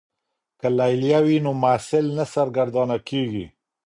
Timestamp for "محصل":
1.63-2.05